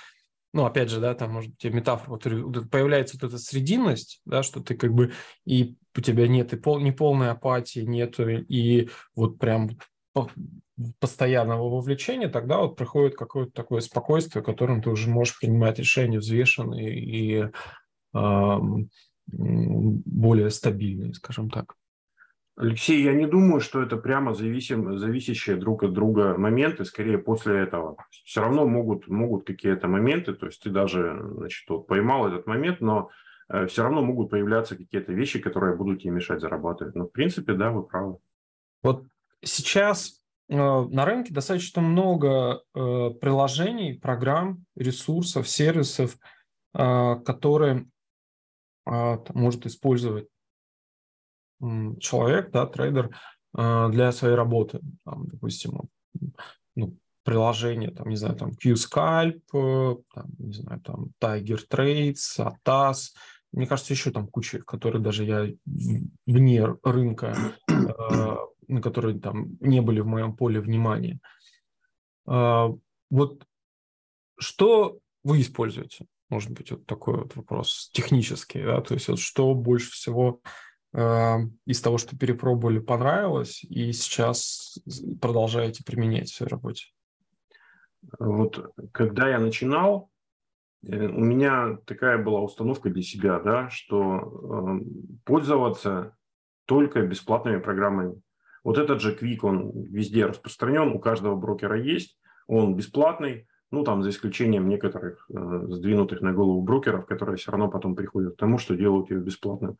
[0.52, 4.60] ну, опять же, да, там, может быть, метафора, вот, появляется вот эта срединность, да, что
[4.60, 5.12] ты как бы,
[5.44, 9.70] и у тебя нет и пол, не полной апатии, нету, и вот прям
[11.00, 16.98] постоянного вовлечения, тогда вот приходит какое-то такое спокойствие, которым ты уже можешь принимать решения взвешенные
[16.98, 17.50] и
[18.14, 18.58] э,
[19.26, 21.74] более стабильные, скажем так.
[22.58, 27.60] Алексей, я не думаю, что это прямо зависим, зависящие друг от друга моменты, скорее после
[27.60, 27.96] этого.
[28.24, 32.80] Все равно могут, могут какие-то моменты, то есть ты даже значит, вот, поймал этот момент,
[32.80, 33.10] но
[33.50, 36.94] э, все равно могут появляться какие-то вещи, которые будут тебе мешать зарабатывать.
[36.94, 38.16] Но в принципе, да, вы правы.
[38.82, 39.04] Вот
[39.42, 46.16] сейчас э, на рынке достаточно много э, приложений, программ, ресурсов, сервисов,
[46.72, 47.88] которые
[48.84, 50.28] может использовать
[52.00, 53.16] человек, да, трейдер
[53.56, 55.88] э, для своей работы, там, допустим,
[56.74, 63.14] ну, приложение, там, не знаю, там, QScalp, э, там, не знаю, там, Tiger Trades, Atas,
[63.52, 65.50] мне кажется, еще там куча, которые даже я
[66.26, 67.34] вне рынка,
[67.68, 68.36] э,
[68.68, 71.20] на которые там не были в моем поле внимания.
[72.26, 73.46] Вот
[74.38, 76.06] что вы используете?
[76.28, 80.40] Может быть, вот такой вот вопрос технический, да, то есть вот что больше всего
[80.96, 84.78] из того, что перепробовали, понравилось, и сейчас
[85.20, 86.86] продолжаете применять в своей работе?
[88.18, 90.10] Вот когда я начинал,
[90.86, 94.84] э, у меня такая была установка для себя, да, что э,
[95.24, 96.16] пользоваться
[96.66, 98.20] только бесплатными программами.
[98.64, 104.02] Вот этот же Quick, он везде распространен, у каждого брокера есть, он бесплатный, ну, там,
[104.02, 108.58] за исключением некоторых э, сдвинутых на голову брокеров, которые все равно потом приходят к тому,
[108.58, 109.70] что делают его бесплатным.
[109.70, 109.78] Эм,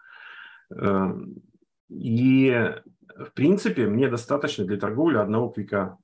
[1.88, 2.74] и,
[3.16, 5.98] в принципе, мне достаточно для торговли одного квика.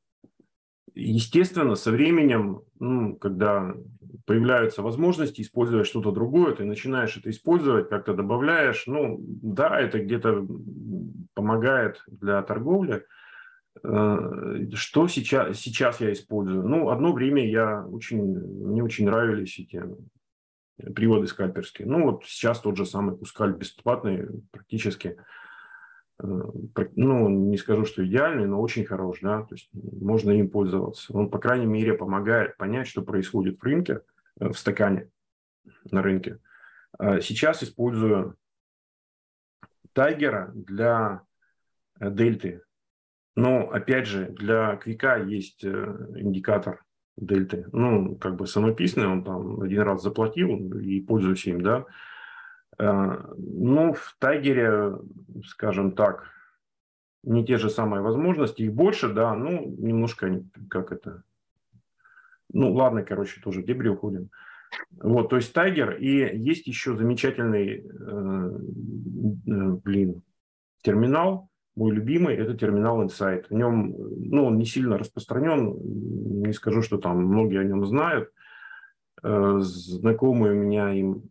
[0.95, 3.75] Естественно, со временем, ну, когда
[4.27, 8.85] появляются возможности использовать что-то другое, ты начинаешь это использовать, как-то добавляешь.
[8.87, 10.47] Ну, да, это где-то
[11.35, 13.07] помогает для торговли.
[13.83, 16.69] Э, что сейчас, сейчас я использую?
[16.69, 19.83] Ну, одно время я очень, мне очень нравились эти
[20.95, 21.87] приводы скальперские.
[21.87, 25.17] Ну, вот сейчас тот же самый Кускаль бесплатный практически.
[26.23, 26.27] Э,
[26.97, 31.13] ну, не скажу, что идеальный, но очень хорош, да, то есть можно им пользоваться.
[31.17, 34.01] Он, по крайней мере, помогает понять, что происходит в рынке,
[34.41, 35.11] э, в стакане
[35.91, 36.39] на рынке.
[36.99, 38.37] А сейчас использую
[39.93, 41.23] Тайгера для
[42.01, 42.63] э, дельты.
[43.35, 46.85] Но, опять же, для квика есть индикатор
[47.17, 47.67] дельты.
[47.73, 51.85] Ну, как бы самописный, он там один раз заплатил и пользуюсь им, да.
[52.79, 54.99] Э, ну, в Тайгере,
[55.47, 56.31] скажем так,
[57.23, 61.23] не те же самые возможности, их больше, да, ну, немножко, как это,
[62.53, 64.31] ну, ладно, короче, тоже в дебри уходим.
[64.91, 68.59] Вот, то есть Тайгер, и есть еще замечательный, э,
[69.47, 70.23] э, блин,
[70.83, 73.47] терминал, мой любимый, это терминал Insight.
[73.49, 75.77] В нем, ну, он не сильно распространен,
[76.43, 78.31] не скажу, что там многие о нем знают.
[79.23, 81.23] Э, знакомые у меня им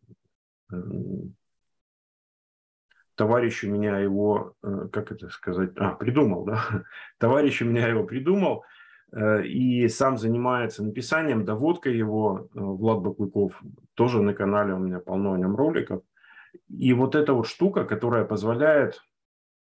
[3.22, 6.64] товарищ у меня его, э, как это сказать, а, придумал, да,
[7.20, 8.64] товарищ у меня его придумал,
[9.12, 13.62] э, и сам занимается написанием, доводкой его, э, Влад Баклыков,
[13.94, 16.02] тоже на канале у меня полно о нем роликов.
[16.68, 19.04] И вот эта вот штука, которая позволяет,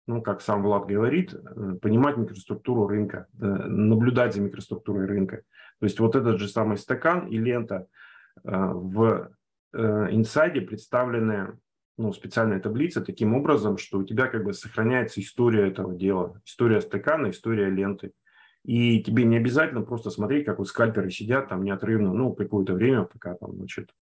[0.09, 1.35] ну, как сам Влад говорит,
[1.81, 5.43] понимать микроструктуру рынка, наблюдать за микроструктурой рынка.
[5.79, 7.85] То есть вот этот же самый стакан и лента
[8.43, 9.31] в
[9.71, 11.59] инсайде представлены
[11.99, 16.81] ну, специальная таблица таким образом, что у тебя как бы сохраняется история этого дела, история
[16.81, 18.13] стакана, история ленты.
[18.65, 23.03] И тебе не обязательно просто смотреть, как вот скальперы сидят там неотрывно, ну, какое-то время,
[23.03, 23.93] пока там, значит,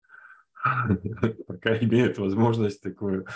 [1.48, 3.26] пока имеют возможность такую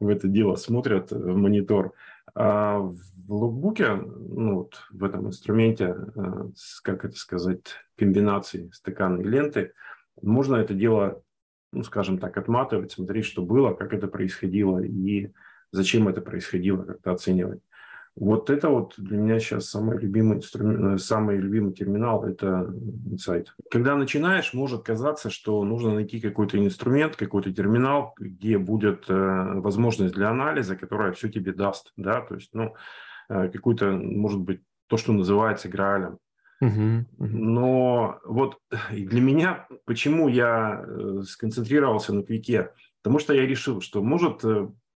[0.00, 1.92] в это дело смотрят в монитор.
[2.34, 6.50] А в логбуке, ну, вот в этом инструменте, э,
[6.82, 7.62] как это сказать,
[7.96, 9.72] комбинации стакана и ленты,
[10.22, 11.22] можно это дело
[11.72, 15.30] ну, скажем так, отматывать, смотреть, что было, как это происходило и
[15.70, 17.60] зачем это происходило, как-то оценивать.
[18.20, 22.70] Вот это вот для меня сейчас самый любимый инструмент, э, самый любимый терминал– это
[23.10, 23.54] инсайт.
[23.70, 29.14] Когда начинаешь, может казаться, что нужно найти какой-то инструмент, какой-то терминал, где будет э,
[29.60, 32.74] возможность для анализа, которая все тебе даст, да, то есть, ну,
[33.30, 36.18] э, какой-то, может быть, то, что называется граалем.
[37.18, 38.58] Но вот
[38.90, 40.84] для меня, почему я
[41.24, 42.72] сконцентрировался на квике?
[43.02, 44.44] Потому что я решил, что может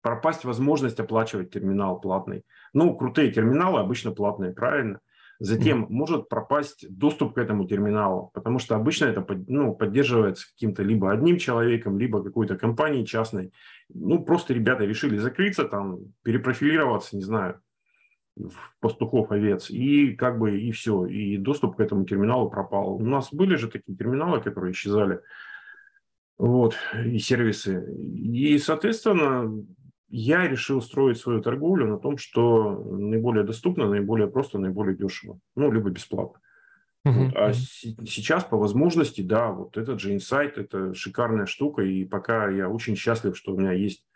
[0.02, 2.44] пропасть возможность оплачивать терминал платный.
[2.72, 5.00] Ну, крутые терминалы обычно платные, правильно?
[5.38, 5.90] Затем mm-hmm.
[5.90, 11.38] может пропасть доступ к этому терминалу, потому что обычно это ну, поддерживается каким-то либо одним
[11.38, 13.52] человеком, либо какой-то компанией частной.
[13.88, 17.60] Ну, просто ребята решили закрыться, там, перепрофилироваться, не знаю,
[18.80, 22.94] пастухов, овец, и как бы и все, и доступ к этому терминалу пропал.
[22.94, 25.20] У нас были же такие терминалы, которые исчезали,
[26.38, 27.84] вот, и сервисы.
[27.96, 29.52] И, соответственно,
[30.12, 35.72] я решил строить свою торговлю на том, что наиболее доступно, наиболее просто, наиболее дешево, ну,
[35.72, 36.38] либо бесплатно.
[37.06, 37.24] Uh-huh.
[37.24, 37.36] Вот.
[37.36, 42.50] А с- сейчас по возможности, да, вот этот же инсайт, это шикарная штука, и пока
[42.50, 44.06] я очень счастлив, что у меня есть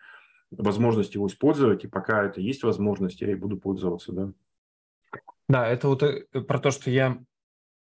[0.51, 4.33] возможность его использовать, и пока это есть возможность, я и буду пользоваться, да.
[5.49, 7.19] Да, это вот э, про то, что я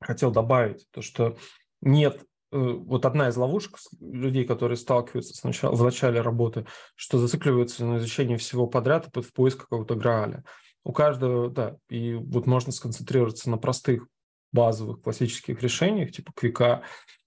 [0.00, 1.36] хотел добавить, то, что
[1.80, 7.98] нет вот одна из ловушек людей, которые сталкиваются сначала, в начале работы, что зацикливаются на
[7.98, 10.44] изучении всего подряд и в поиск какого-то грааля.
[10.84, 14.06] У каждого, да, и вот можно сконцентрироваться на простых
[14.52, 16.82] базовых классических решениях, типа квика,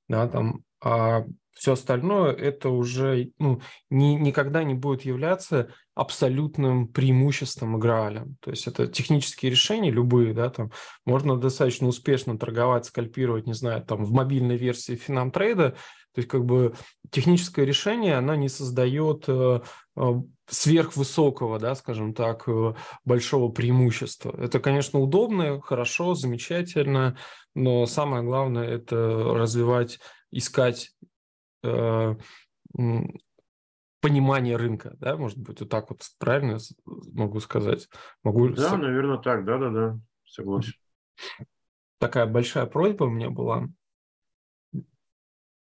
[0.08, 7.80] да, там, а все остальное это уже ну, ни, никогда не будет являться абсолютным преимуществом
[7.80, 8.28] Грааля.
[8.40, 10.72] То есть это технические решения любые, да, там
[11.06, 15.76] можно достаточно успешно торговать, скальпировать, не знаю, там в мобильной версии Финамтрейда,
[16.14, 16.74] то есть как бы
[17.10, 19.62] техническое решение, оно не создает э,
[19.96, 20.14] э,
[20.48, 22.74] сверхвысокого, да, скажем так, э,
[23.06, 24.36] большого преимущества.
[24.38, 27.18] Это, конечно, удобно, хорошо, замечательно,
[27.56, 30.00] но самое главное– это развивать,
[30.32, 30.92] искать
[34.02, 36.58] понимание рынка, да, может быть, вот так вот правильно
[37.14, 37.88] могу сказать?
[38.24, 38.50] Могу...
[38.50, 40.74] Да, наверное, так, да-да-да, согласен.
[42.00, 43.68] Такая большая просьба у меня была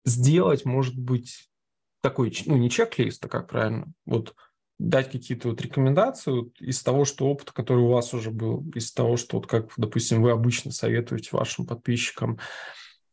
[0.05, 1.51] сделать, может быть,
[2.01, 4.37] такой, ну, не чек-лист, а как правильно, вот
[4.79, 8.93] дать какие-то вот рекомендации вот, из того, что опыт, который у вас уже был, из
[8.93, 12.39] того, что вот как, допустим, вы обычно советуете вашим подписчикам,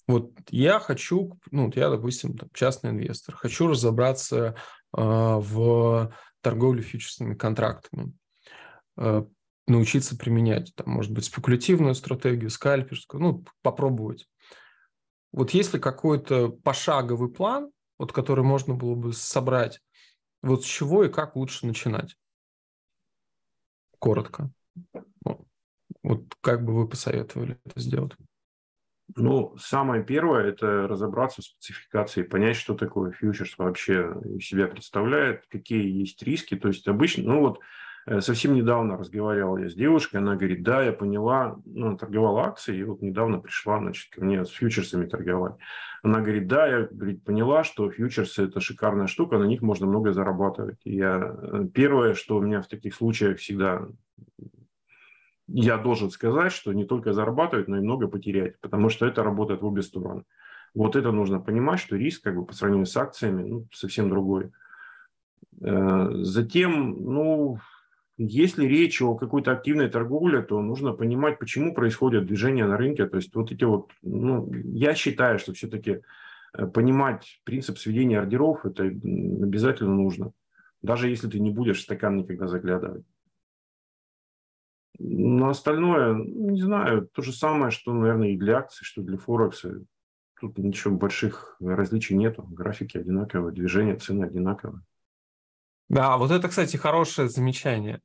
[0.07, 4.53] вот я хочу, ну, я, допустим, там, частный инвестор, хочу разобраться э,
[4.93, 8.13] в торговле фьючерсными контрактами,
[8.97, 9.23] э,
[9.67, 14.27] научиться применять, там, может быть, спекулятивную стратегию, скальперскую, ну, попробовать.
[15.32, 19.82] Вот если какой-то пошаговый план, вот который можно было бы собрать,
[20.43, 22.15] вот с чего и как лучше начинать?
[23.97, 24.51] Коротко.
[26.03, 28.13] Вот как бы вы посоветовали это сделать?
[29.16, 35.99] Ну, самое первое– это разобраться в спецификации, понять, что такое фьючерс вообще себя представляет, какие
[35.99, 36.56] есть риски.
[36.56, 37.60] То есть обычно, ну вот
[38.08, 42.43] Э, совсем недавно разговаривал я с девушкой, она говорит, да, я поняла, ну, она торговала
[42.45, 45.56] акцией, и вот недавно пришла, значит, ко мне с фьючерсами торговать.
[46.03, 50.14] Она говорит, да, я говорит, поняла, что фьючерсы– это шикарная штука, на них можно много
[50.14, 50.80] зарабатывать.
[50.84, 53.88] И я, э, первое, что у меня в таких случаях всегда
[55.47, 59.61] я должен сказать, что не только зарабатывать, но и много потерять, потому что это работает
[59.61, 60.23] в обе стороны.
[60.73, 64.51] Вот это нужно понимать, что риск как бы по сравнению с акциями ну, совсем другой.
[65.61, 67.59] Э, затем, ну,
[68.17, 73.05] если речь о какой-то активной торговле, то нужно понимать, почему происходят движения на рынке.
[73.05, 76.01] То есть вот эти вот, ну, я считаю, что все-таки
[76.53, 80.31] э, понимать принцип сведения ордеров, это обязательно нужно.
[80.81, 83.05] Даже если ты не будешь в стакан никогда заглядывать.
[84.97, 89.17] Но остальное, ну, не знаю, то же самое, что, наверное, и для акций, что для
[89.17, 89.81] Форекса.
[90.39, 92.43] Тут ничего больших различий нету.
[92.43, 94.83] Графики одинаковые, движения, цены одинаковые.
[95.87, 98.01] Да, вот это, кстати, хорошее замечание.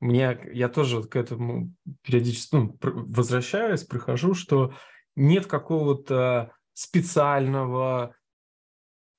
[0.00, 1.72] Мне, я тоже к этому
[2.02, 4.74] периодически ну, возвращаюсь, прихожу, что
[5.16, 8.14] нет какого-то специального,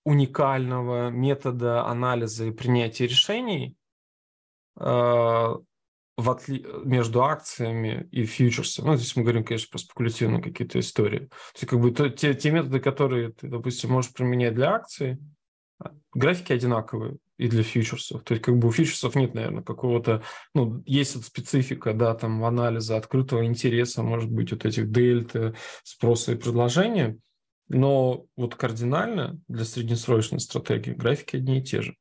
[0.03, 3.75] уникального метода анализа и принятия решений
[4.79, 5.55] э,
[6.17, 6.65] в отли...
[6.83, 8.87] между акциями и фьючерсами.
[8.87, 11.19] Ну, здесь мы говорим, конечно, про спекулятивные какие-то истории.
[11.19, 15.17] То есть, как бы то, те, те методы, которые ты, допустим, можешь применять для акций,
[15.79, 18.23] а, графики одинаковые и для фьючерсов.
[18.23, 22.43] То есть как бы у фьючерсов нет, наверное, какого-то, ну, есть вот специфика, да, там
[22.45, 25.53] анализа открытого интереса, может быть, вот этих дельта,
[25.83, 27.17] спроса и предложения,
[27.67, 31.95] но вот кардинально для среднесрочной стратегии графики одни и те же.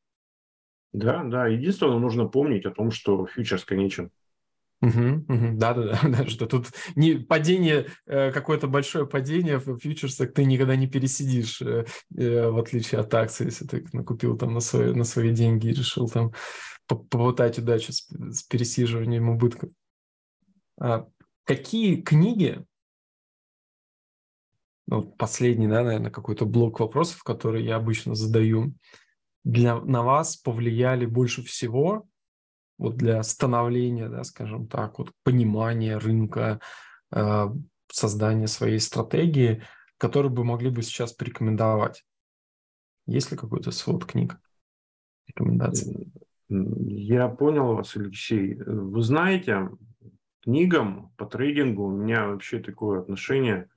[0.95, 1.49] Да, да.
[1.49, 4.11] Единственное, нужно помнить о том, что фьючерс конечен.
[5.59, 10.76] Да, да, да, что тут не падение, э, какое-то большое падение в фьючерсах ты никогда
[10.76, 11.84] не пересидишь, э,
[12.16, 15.74] э, в отличие от акций, если ты накупил там на свои, на свои деньги и
[15.74, 16.32] решил там
[16.86, 19.70] попытать удачу с, с пересиживанием убытков.
[20.78, 21.07] А
[21.45, 22.64] какие книги,
[24.86, 28.74] ну, последний, да, наверное, какой-то блок вопросов, который я обычно задаю,
[29.45, 32.07] для, на вас повлияли больше всего
[32.78, 36.61] вот для становления, да, скажем так, вот понимания рынка,
[37.14, 37.47] э,
[37.90, 39.62] создания своей стратегии,
[39.99, 42.05] которые бы могли бы сейчас порекомендовать?
[43.07, 44.40] Есть ли какой-то свод книг,
[45.26, 46.12] рекомендаций?
[46.49, 48.55] Я понял вас, Алексей.
[48.55, 49.70] Вы знаете,
[50.42, 53.68] книгам по трейдингу у меня вообще такое отношение.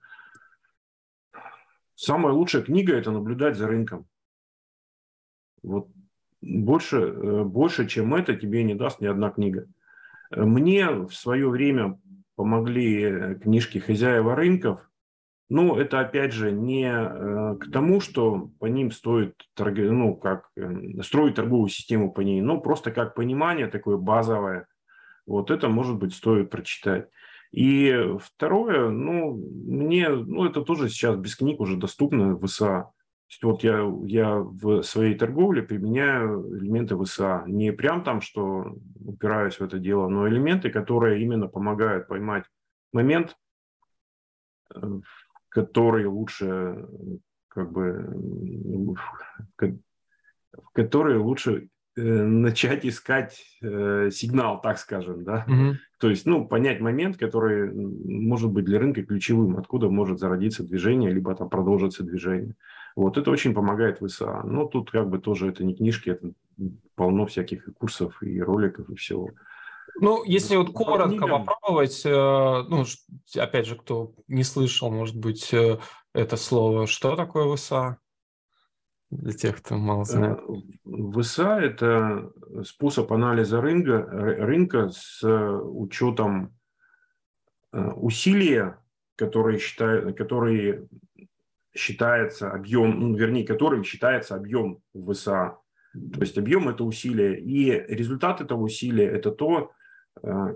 [1.96, 4.08] Самая лучшая книга– это наблюдать за рынком.
[5.68, 5.90] Вот
[6.42, 9.68] больше, э, больше, чем это, тебе не даст ни одна книга.
[10.32, 12.00] Мне в свое время
[12.36, 14.90] помогли э, книжки «Хозяева рынков».
[15.50, 20.50] Но это, опять же, не э, к тому, что по ним стоит ну, как,
[21.04, 24.68] строить торговую систему по ней, но просто как понимание такое базовое.
[25.26, 27.10] Вот это, может быть, стоит прочитать.
[27.52, 32.92] И второе, ну, мне, ну, это тоже сейчас без книг уже доступно в ИСА
[33.30, 37.44] есть вот я, я в своей торговле применяю элементы ВСА.
[37.46, 42.46] Не прям там, что упираюсь в это дело, но элементы, которые именно помогают поймать
[42.94, 43.36] момент,
[44.74, 44.80] э,
[45.50, 46.88] который лучше
[47.50, 48.96] как бы
[50.54, 55.46] в который лучше э, начать искать э, сигнал, так скажем, да.
[55.48, 55.78] Угу.
[56.00, 61.12] То есть, ну, понять момент, который может быть для рынка ключевым, откуда может зародиться движение,
[61.12, 62.56] либо там продолжиться движение.
[62.98, 64.42] Вот это очень помогает в ИСА.
[64.44, 66.32] Но тут как бы тоже это не книжки, это
[66.96, 69.30] полно всяких и курсов, и роликов, и всего.
[70.02, 72.86] Ну, если вот коротко попробовать, э, ну,
[73.36, 75.78] опять же, кто не слышал, может быть, э,
[76.14, 78.00] это слово, что такое ВСА?
[79.12, 80.40] Для тех, кто мало э, знает.
[80.84, 82.32] ВСА– это
[82.66, 86.58] способ анализа рынка, рынка с учетом
[87.72, 88.80] усилия,
[89.16, 90.88] которые, считают, которые
[91.78, 95.58] считается объем, ну, вернее, которым считается объем ВСА.
[95.94, 97.40] То есть объем– это усилие.
[97.40, 99.72] И результат этого усилия– это то,
[100.22, 100.56] э,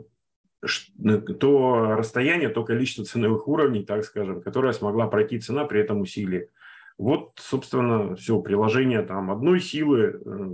[1.39, 6.49] то расстояние, то количество ценовых уровней, так скажем, которое смогла пройти цена при этом усилии.
[6.97, 10.49] Вот, собственно, все, приложение там одной силы, э,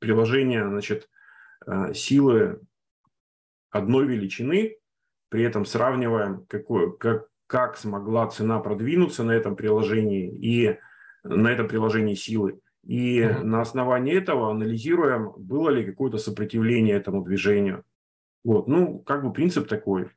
[0.00, 1.08] приложение, значит,
[1.66, 2.60] э, силы
[3.70, 4.76] одной величины,
[5.28, 10.78] при этом сравниваем, какой, как, как смогла цена продвинуться на этом приложении и
[11.24, 12.60] на этом приложении силы.
[12.84, 13.42] И mm-hmm.
[13.42, 17.84] на основании этого анализируем, было ли какое-то сопротивление этому движению.
[18.44, 20.10] Вот, ну, как бы принцип такой.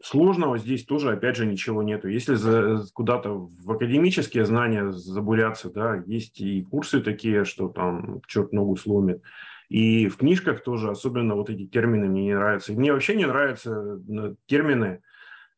[0.00, 2.06] Сложного здесь тоже, опять же, ничего нету.
[2.06, 8.52] Если за, куда-то в академические знания забуряться, да, есть и курсы такие, что там черт
[8.52, 9.22] ногу сломит.
[9.68, 12.72] И в книжках тоже особенно вот эти термины мне не нравятся.
[12.72, 15.02] Мне вообще не нравятся э, термины,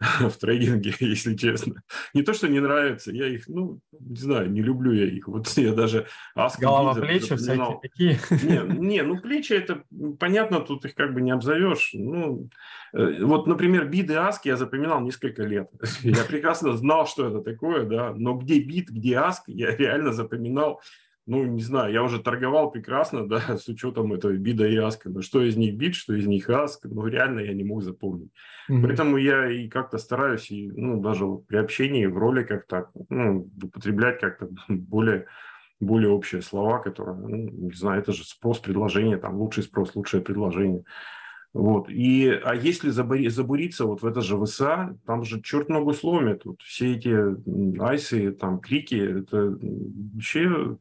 [0.21, 1.83] в трейдинге, если честно.
[2.15, 5.27] Не то, что не нравится, я их, ну, не знаю, не люблю я их.
[5.27, 8.19] Вот я даже Ask Голова, плечи всякие такие.
[8.31, 9.83] Не, не, ну, плечи это,
[10.19, 11.91] понятно, тут их как бы не обзовешь.
[11.95, 12.49] Ну,
[12.93, 15.69] э, вот, например, биды Ask я запоминал несколько лет.
[16.03, 20.81] Я прекрасно знал, что это такое, да, но где бит, где Ask, я реально запоминал
[21.29, 25.11] ну, не знаю, я уже торговал прекрасно, да, с учетом этого бида и аска.
[25.11, 28.31] Но что из них бит, что из них аск, ну, реально я не мог запомнить.
[28.71, 28.83] Mm-hmm.
[28.83, 33.49] Поэтому я и как-то стараюсь, и, ну, даже вот при общении в роликах так, ну,
[33.63, 35.27] употреблять как-то более
[35.81, 37.37] более общие слова, которые, ну,
[37.69, 40.83] не знаю, это же спрос, предложение, там лучший спрос, лучшее предложение.
[41.53, 41.89] Вот.
[41.89, 46.45] И, а если забури, забуриться вот в это же ВСА, там же черт ногу сломит.
[46.45, 49.57] Вот все эти айсы, там, крики, это
[50.15, 50.77] вообще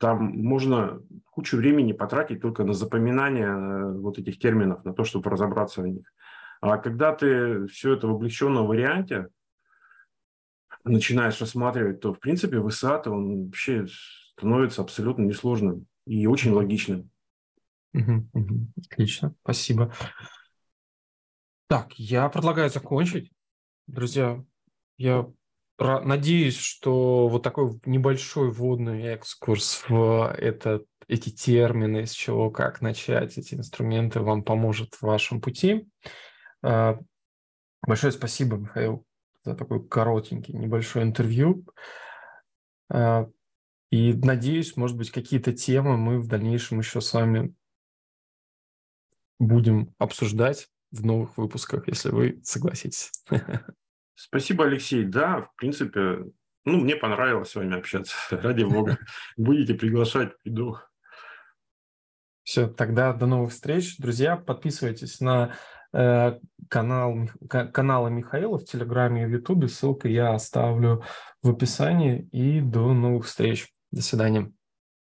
[0.00, 5.28] там можно кучу времени потратить только на запоминание э, вот этих терминов, на то, чтобы
[5.28, 6.10] разобраться в них.
[6.62, 9.28] А когда ты все это в облегченном варианте
[10.84, 13.86] начинаешь рассматривать, то, в принципе, высот он вообще
[14.36, 17.10] становится абсолютно несложным и очень логичным.
[18.90, 19.92] Отлично, спасибо.
[21.66, 23.30] Так, я предлагаю закончить.
[23.86, 24.42] Друзья,
[24.96, 25.30] я
[25.80, 33.38] Надеюсь, что вот такой небольшой вводный экскурс в это, эти термины, с чего, как начать
[33.38, 35.88] эти инструменты, вам поможет в вашем пути.
[36.62, 36.98] А,
[37.80, 39.06] большое спасибо, Михаил,
[39.42, 41.64] за такой коротенький небольшой интервью.
[42.90, 43.26] А,
[43.90, 47.54] и надеюсь, может быть, какие-то темы мы в дальнейшем еще с вами
[49.38, 53.10] будем обсуждать в новых выпусках, если вы согласитесь.
[54.22, 55.04] Спасибо, Алексей.
[55.04, 56.26] Да, в принципе,
[56.66, 58.14] ну, мне понравилось с вами общаться.
[58.30, 58.98] Ради бога.
[59.38, 60.76] Будете приглашать, приду.
[62.42, 63.96] Все, тогда до новых встреч.
[63.96, 65.54] Друзья, подписывайтесь на
[65.94, 69.68] э, канал, каналы Михаила в Телеграме и в Ютубе.
[69.68, 71.02] Ссылку я оставлю
[71.42, 72.28] в описании.
[72.30, 73.72] И до новых встреч.
[73.90, 74.52] До свидания.